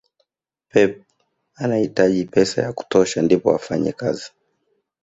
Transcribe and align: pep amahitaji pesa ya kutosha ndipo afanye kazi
pep 0.69 1.01
amahitaji 1.57 2.25
pesa 2.25 2.61
ya 2.61 2.73
kutosha 2.73 3.21
ndipo 3.21 3.55
afanye 3.55 3.91
kazi 3.91 4.31